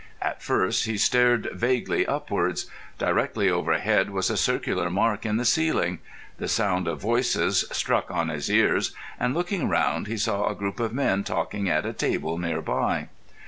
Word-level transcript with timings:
At 0.19 0.41
first 0.41 0.85
he 0.85 0.97
stared 0.97 1.47
vaguely 1.53 2.07
upwards. 2.07 2.65
Directly 2.97 3.51
overhead 3.51 4.09
was 4.09 4.31
a 4.31 4.35
circular 4.35 4.89
mark 4.89 5.27
in 5.27 5.37
the 5.37 5.45
ceiling. 5.45 5.99
The 6.39 6.47
sound 6.47 6.87
of 6.87 6.99
voices 6.99 7.65
struck 7.71 8.09
on 8.09 8.29
his 8.29 8.49
ears, 8.49 8.95
and, 9.19 9.35
looking 9.35 9.69
round, 9.69 10.07
he 10.07 10.17
saw 10.17 10.49
a 10.49 10.55
group 10.55 10.79
of 10.79 10.91
men 10.91 11.23
talking 11.23 11.69
at 11.69 11.85
a 11.85 11.93
table 11.93 12.39
near 12.39 12.61
by. 12.63 13.09